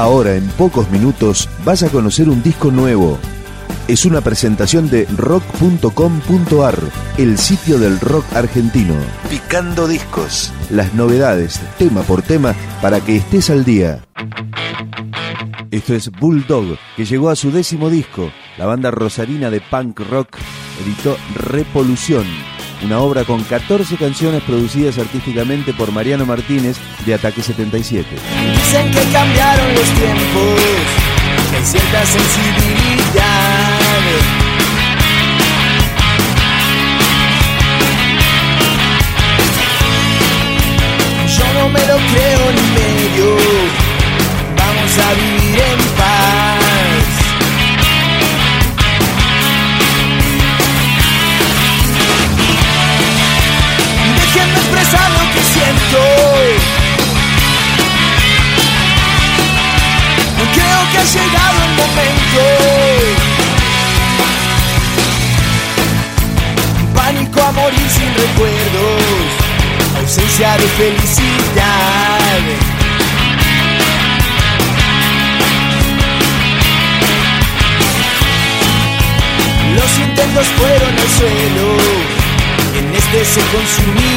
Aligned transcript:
Ahora, 0.00 0.34
en 0.34 0.48
pocos 0.52 0.90
minutos, 0.90 1.46
vas 1.62 1.82
a 1.82 1.90
conocer 1.90 2.30
un 2.30 2.42
disco 2.42 2.70
nuevo. 2.70 3.18
Es 3.86 4.06
una 4.06 4.22
presentación 4.22 4.88
de 4.88 5.04
rock.com.ar, 5.14 6.78
el 7.18 7.36
sitio 7.36 7.78
del 7.78 8.00
rock 8.00 8.24
argentino. 8.34 8.94
Picando 9.28 9.86
discos. 9.86 10.54
Las 10.70 10.94
novedades, 10.94 11.60
tema 11.76 12.00
por 12.00 12.22
tema, 12.22 12.54
para 12.80 13.02
que 13.02 13.16
estés 13.16 13.50
al 13.50 13.62
día. 13.62 14.02
Esto 15.70 15.94
es 15.94 16.10
Bulldog, 16.10 16.78
que 16.96 17.04
llegó 17.04 17.28
a 17.28 17.36
su 17.36 17.50
décimo 17.50 17.90
disco. 17.90 18.32
La 18.56 18.64
banda 18.64 18.90
rosarina 18.90 19.50
de 19.50 19.60
punk 19.60 20.00
rock 20.00 20.38
editó 20.82 21.14
Repolución, 21.34 22.24
una 22.82 23.00
obra 23.00 23.24
con 23.24 23.42
14 23.42 23.96
canciones 23.96 24.42
producidas 24.42 24.98
artísticamente 24.98 25.72
por 25.72 25.92
Mariano 25.92 26.26
Martínez 26.26 26.78
de 27.04 27.14
Ataque 27.14 27.42
77. 27.42 28.08
Dicen 28.54 28.90
que 28.90 29.02
cambiaron 29.12 29.74
los 29.74 29.88
tiempos, 29.90 30.60
hay 31.54 31.64
cierta 31.64 32.06
sensibilidad. 32.06 33.80
Yo 41.38 41.60
no 41.60 41.68
me 41.68 41.80
lo 41.80 41.96
creo 41.96 42.52
ni 42.54 42.62
medio, 42.74 43.36
vamos 44.56 44.98
a 44.98 45.12
vivir 45.14 45.60
en 45.60 45.78
paz. 45.96 46.19
En 83.36 83.42
este 83.42 84.09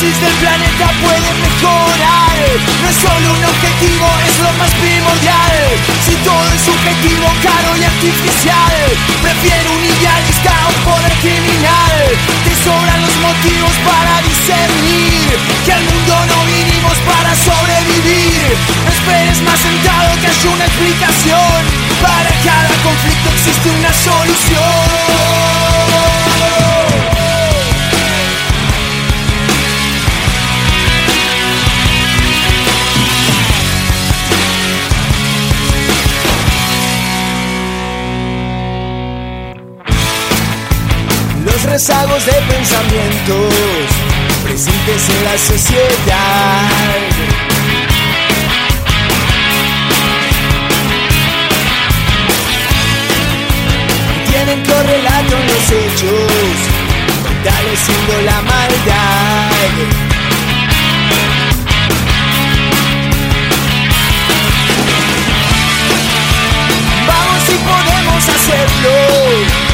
Crisis 0.00 0.16
del 0.22 0.32
planeta 0.40 0.86
puede 1.04 1.30
mejorar. 1.44 2.40
No 2.80 2.88
es 2.88 2.96
solo 3.04 3.36
un 3.36 3.44
objetivo, 3.44 4.08
es 4.24 4.32
lo 4.40 4.48
más 4.56 4.72
primordial. 4.80 5.76
Si 6.08 6.16
todo 6.24 6.40
es 6.56 6.64
subjetivo, 6.64 7.28
caro 7.44 7.76
y 7.76 7.84
artificial, 7.84 8.80
prefiero 9.20 9.76
un 9.76 9.84
idealista 9.84 10.56
a 10.56 10.72
un 10.72 10.80
poder 10.88 11.12
criminal. 11.20 12.16
Te 12.16 12.54
sobran 12.64 12.96
los 13.04 13.12
motivos 13.20 13.76
para 13.84 14.24
discernir 14.24 15.36
que 15.68 15.76
al 15.76 15.84
mundo 15.84 16.16
no 16.32 16.48
vinimos 16.48 16.96
para 17.04 17.36
sobrevivir. 17.36 18.56
No 18.56 18.88
esperes 18.88 19.44
más 19.44 19.60
sentado 19.60 20.16
que 20.16 20.32
haya 20.32 20.48
una 20.48 20.64
explicación. 20.64 21.60
Para 22.00 22.32
cada 22.40 22.72
conflicto 22.88 23.28
existe 23.36 23.68
una 23.68 23.92
solución. 23.92 25.99
De 42.26 42.32
pensamientos 42.52 43.54
presentes 44.42 45.08
en 45.08 45.24
la 45.24 45.38
sociedad. 45.38 46.68
Tienen 54.28 54.64
correlato 54.66 55.36
en 55.36 55.46
los 55.46 55.70
hechos, 55.70 56.56
fortaleciendo 57.22 58.22
la 58.26 58.42
maldad. 58.42 59.50
Vamos 67.06 67.42
si 67.46 67.54
podemos 67.54 68.28
hacerlo. 68.28 69.70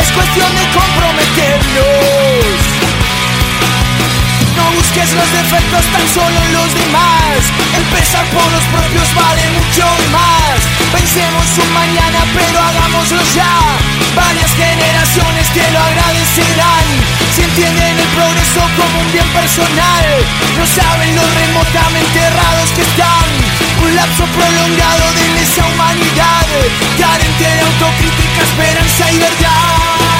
Es 0.00 0.10
cuestión 0.12 0.48
de 0.56 0.64
comprometernos. 0.78 2.56
No 4.56 4.70
busques 4.76 5.12
los 5.12 5.32
defectos 5.32 5.84
tan 5.92 6.06
solo 6.14 6.38
los 6.52 6.74
demás. 6.74 7.38
Empezar 7.76 8.24
por 8.26 8.50
los 8.52 8.64
propios 8.72 9.14
vale 9.14 9.42
mucho 9.58 9.86
más. 10.10 10.58
Pensemos 10.92 11.46
un 11.58 11.72
mañana, 11.72 12.20
pero 12.34 12.58
hagámoslo 12.60 13.22
ya. 13.34 13.91
Varias 14.14 14.52
generaciones 14.54 15.48
te 15.54 15.70
lo 15.72 15.78
agradecerán. 15.78 16.84
Si 17.34 17.42
entienden 17.42 17.98
el 17.98 18.08
progreso 18.08 18.60
como 18.76 19.00
un 19.00 19.12
bien 19.12 19.28
personal, 19.32 20.06
no 20.58 20.66
saben 20.66 21.16
lo 21.16 21.22
remotamente 21.22 22.18
errados 22.20 22.70
que 22.76 22.82
están. 22.82 23.28
Un 23.82 23.96
lapso 23.96 24.24
prolongado 24.26 25.04
de 25.14 25.28
lesa 25.40 25.64
humanidad, 25.66 26.46
carente 27.00 27.44
de 27.44 27.60
autocrítica, 27.60 28.42
esperanza 28.42 29.10
y 29.12 29.18
verdad. 29.18 30.11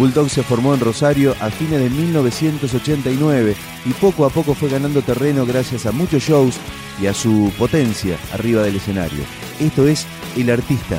Bulldog 0.00 0.30
se 0.30 0.42
formó 0.42 0.72
en 0.72 0.80
Rosario 0.80 1.36
a 1.40 1.50
fines 1.50 1.78
de 1.78 1.90
1989 1.90 3.54
y 3.84 3.90
poco 3.90 4.24
a 4.24 4.30
poco 4.30 4.54
fue 4.54 4.70
ganando 4.70 5.02
terreno 5.02 5.44
gracias 5.44 5.84
a 5.84 5.92
muchos 5.92 6.22
shows 6.22 6.56
y 7.02 7.06
a 7.06 7.12
su 7.12 7.52
potencia 7.58 8.16
arriba 8.32 8.62
del 8.62 8.76
escenario. 8.76 9.20
Esto 9.60 9.86
es 9.86 10.06
El 10.38 10.48
Artista. 10.48 10.98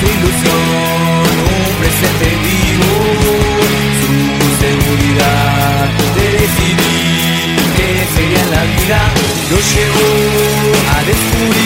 Ilusión, 0.00 0.49
się, 9.62 9.86
a 10.96 11.04
dyskusja 11.04 11.59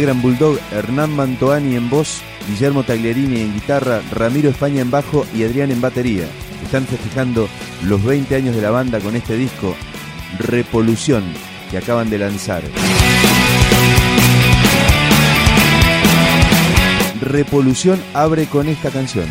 integran 0.00 0.22
Bulldog, 0.22 0.58
Hernán 0.72 1.14
Mantoani 1.14 1.76
en 1.76 1.90
voz, 1.90 2.22
Guillermo 2.48 2.84
Tagliarini 2.84 3.42
en 3.42 3.52
guitarra, 3.52 4.00
Ramiro 4.12 4.48
España 4.48 4.80
en 4.80 4.90
bajo 4.90 5.26
y 5.34 5.44
Adrián 5.44 5.70
en 5.70 5.82
batería. 5.82 6.24
Están 6.64 6.86
festejando 6.86 7.50
los 7.82 8.02
20 8.02 8.34
años 8.34 8.56
de 8.56 8.62
la 8.62 8.70
banda 8.70 8.98
con 9.00 9.14
este 9.14 9.36
disco, 9.36 9.76
Repolución, 10.38 11.22
que 11.70 11.76
acaban 11.76 12.08
de 12.08 12.16
lanzar. 12.16 12.62
Repolución 17.20 18.00
abre 18.14 18.46
con 18.46 18.68
esta 18.68 18.88
canción. 18.88 19.26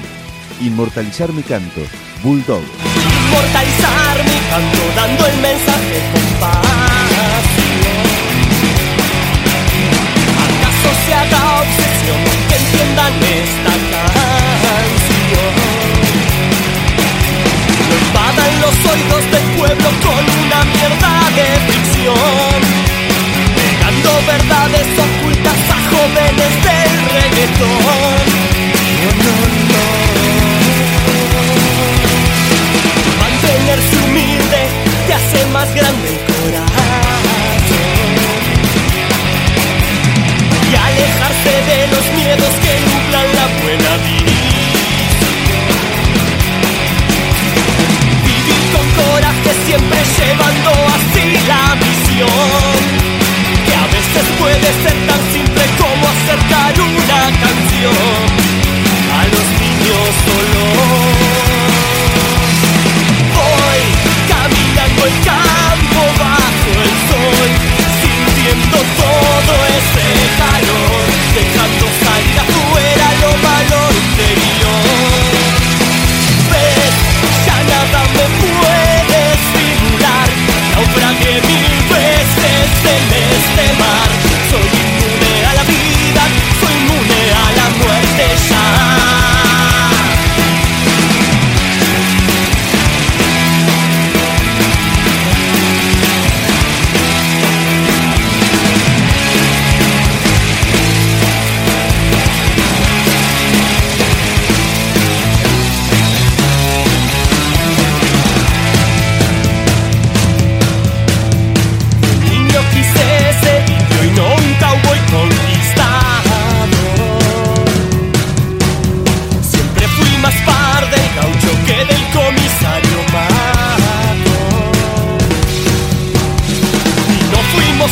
Inmortalizar 0.61 1.33
mi 1.33 1.41
canto, 1.41 1.81
Bulldog. 2.21 2.61
Inmortalizar 3.25 4.17
mi 4.23 4.39
canto 4.51 4.95
dando 4.95 5.25
el 5.25 5.37
mensaje 5.41 6.28
到 11.31 11.58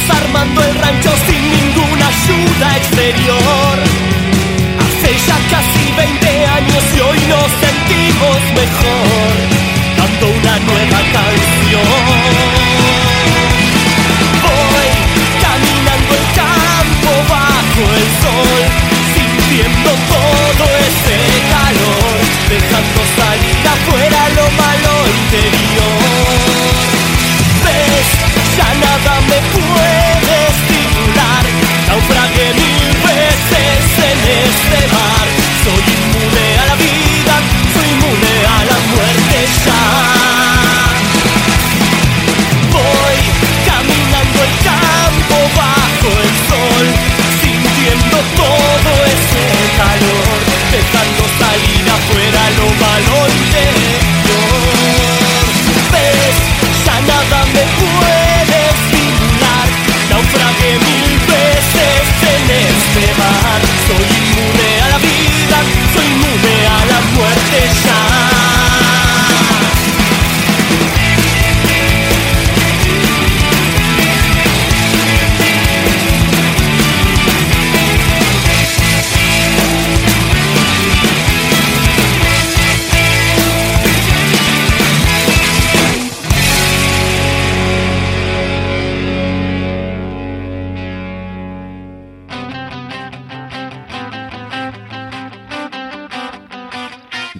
desarmando 0.07 0.63
el 0.63 0.75
rancho 0.75 1.11
sin 1.27 1.41
ninguna 1.51 2.07
ayuda 2.07 2.77
exterior. 2.77 3.75
Hace 4.79 5.11
ya 5.27 5.37
casi 5.51 5.91
20 5.91 6.45
años 6.47 6.83
y 6.95 6.99
hoy 7.01 7.19
nos 7.27 7.49
sentimos 7.65 8.39
mejor, 8.55 9.31
dando 9.97 10.27
una 10.27 10.59
nueva 10.59 10.99
canción. 11.11 11.83
Voy 14.43 14.87
caminando 15.43 16.11
el 16.19 16.25
campo 16.39 17.11
bajo 17.27 17.81
el 17.99 18.07
sol, 18.23 18.59
sintiendo 19.13 19.89
todo 20.13 20.65
ese 20.87 21.17
calor, 21.51 22.15
dejando 22.47 23.01
salir 23.17 23.59
afuera 23.75 24.21
lo 24.37 24.45
malo 24.63 24.93
interior. 25.19 25.97
Ves, 27.65 28.07
ya 28.57 28.69
no 28.75 28.86
puede 29.41 30.06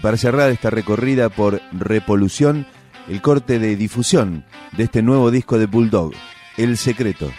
para 0.07 0.15
cerrar 0.15 0.49
esta 0.51 0.69
recorrida 0.69 1.27
por 1.27 1.61
Repolución, 1.73 2.65
el 3.09 3.21
corte 3.21 3.59
de 3.59 3.75
difusión 3.75 4.45
de 4.71 4.85
este 4.85 5.01
nuevo 5.01 5.31
disco 5.31 5.59
de 5.59 5.65
Bulldog, 5.65 6.13
El 6.55 6.77
Secreto. 6.77 7.29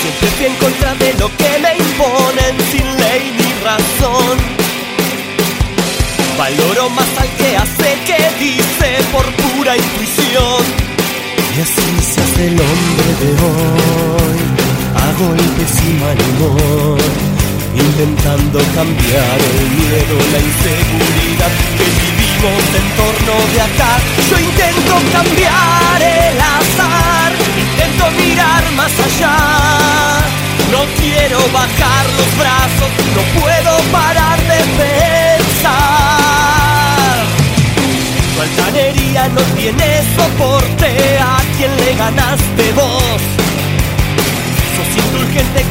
Siempre 0.00 0.28
estoy 0.28 0.46
en 0.46 0.54
contra 0.54 0.94
de 0.94 1.12
lo 1.18 1.28
que 1.28 1.58
me 1.60 1.76
imponen 1.76 2.56
sin 2.72 2.86
ley 2.96 3.36
ni 3.36 3.62
razón. 3.62 4.38
Valoro 6.38 6.88
más 6.88 7.18
al 7.18 7.28
que 7.36 7.54
hace 7.54 7.98
que 8.06 8.16
dice 8.42 8.96
por 9.12 9.26
pura 9.34 9.76
intuición. 9.76 10.64
Y 11.54 11.60
así 11.60 12.00
se 12.00 12.20
hace 12.22 12.46
el 12.46 12.58
hombre 12.58 13.10
de 13.20 13.30
hoy, 13.44 14.38
a 14.94 15.12
golpes 15.18 15.82
y 15.84 15.90
humor, 15.92 16.95
intentando 17.98 18.58
cambiar 18.74 19.38
el 19.40 19.70
miedo, 19.70 20.16
la 20.30 20.38
inseguridad 20.38 21.52
que 21.78 21.86
vivimos 22.04 22.62
en 22.76 22.86
torno 23.00 23.34
de 23.54 23.60
acá. 23.62 23.92
Yo 24.28 24.36
intento 24.38 24.94
cambiar 25.12 26.02
el 26.02 26.38
azar, 26.38 27.32
intento 27.56 28.04
mirar 28.20 28.64
más 28.72 28.92
allá. 29.00 29.36
No 30.70 30.84
quiero 31.00 31.38
bajar 31.54 32.04
los 32.18 32.30
brazos, 32.36 32.90
no 33.16 33.22
puedo 33.40 33.72
parar 33.90 34.38
de 34.40 34.60
pensar. 34.76 35.72
Tu 38.34 38.38
altanería 38.42 39.22
no 39.28 39.40
tiene 39.56 39.88
soporte 40.14 40.88
a 41.18 41.40
quien 41.56 41.72
le 41.78 41.94
ganaste 41.94 42.55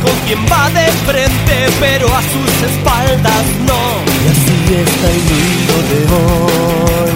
con 0.06 0.16
quien 0.28 0.42
va 0.46 0.70
de 0.70 0.88
frente, 1.08 1.56
pero 1.80 2.06
a 2.16 2.22
sus 2.22 2.54
espaldas 2.70 3.46
no. 3.66 3.82
Y 4.22 4.28
así 4.34 4.56
está 4.86 5.08
el 5.16 5.22
mundo 5.32 5.76
de 5.92 6.00
hoy, 6.16 7.14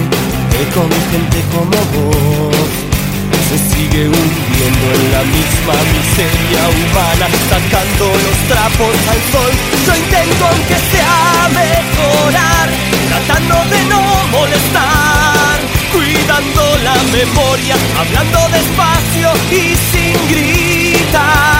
que 0.50 0.62
con 0.74 0.90
gente 1.10 1.38
como 1.54 1.78
vos 1.94 2.70
se 3.48 3.58
sigue 3.70 4.02
hundiendo 4.06 4.86
en 4.96 5.04
la 5.14 5.22
misma 5.36 5.76
miseria 5.94 6.62
humana, 6.74 7.26
sacando 7.50 8.06
los 8.26 8.38
trapos 8.50 8.94
al 9.12 9.20
sol. 9.32 9.52
Yo 9.86 9.92
intento 9.96 10.42
aunque 10.50 10.78
sea 10.92 11.48
mejorar, 11.62 12.68
tratando 13.08 13.56
de 13.70 13.80
no 13.92 14.02
molestar, 14.30 15.56
cuidando 15.92 16.62
la 16.82 16.96
memoria, 17.18 17.76
hablando 17.98 18.38
despacio 18.50 19.30
y 19.50 19.76
sin 19.90 20.16
gritar. 20.28 21.59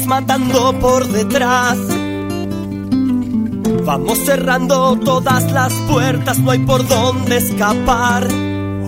Matando 0.00 0.72
por 0.80 1.06
detrás. 1.06 1.76
Vamos 3.84 4.18
cerrando 4.24 4.96
todas 5.04 5.52
las 5.52 5.72
puertas, 5.90 6.38
no 6.38 6.50
hay 6.50 6.60
por 6.60 6.86
dónde 6.88 7.36
escapar. 7.36 8.26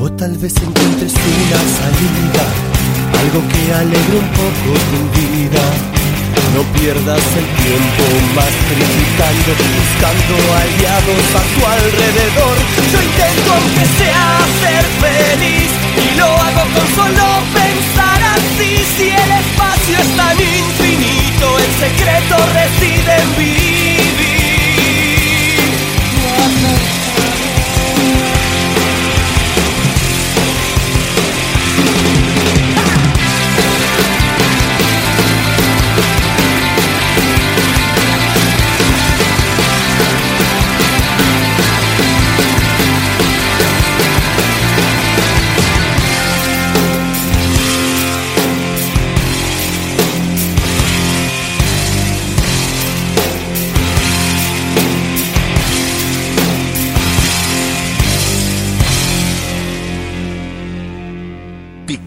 O 0.00 0.10
tal 0.12 0.36
vez 0.38 0.56
encuentres 0.56 1.12
una 1.12 1.60
salida, 1.78 2.44
algo 3.20 3.40
que 3.50 3.74
alegre 3.74 4.18
un 4.18 4.30
poco 4.40 4.68
tu 4.90 5.00
vida. 5.20 5.64
No 6.54 6.62
pierdas 6.78 7.24
el 7.40 7.48
tiempo 7.64 8.04
más 8.34 8.54
criticando, 8.68 9.50
buscando 9.76 10.34
aliados 10.62 11.26
a 11.34 11.42
tu 11.52 11.60
alrededor. 11.76 12.56
Yo 12.92 12.98
intento 13.02 13.52
aunque 13.52 13.86
sea 13.98 14.34
feliz 15.00 15.70
y 16.00 16.18
lo 16.18 16.26
hago 16.26 16.62
con 16.74 16.86
solo 16.96 17.24
pensar 17.52 17.63
así. 18.54 18.76
Si 18.96 19.08
el 19.08 19.32
espacio 19.32 19.98
es 19.98 20.16
tan 20.16 20.38
infinito, 20.40 21.58
el 21.58 21.72
secreto 21.80 22.36
reside 22.52 23.16
en 23.16 23.36
vivir. 23.36 23.83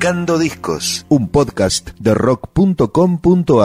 Picando 0.07 0.39
Discos, 0.39 1.05
un 1.09 1.27
podcast 1.27 1.89
de 1.99 2.13
rock.com.ar 2.13 3.55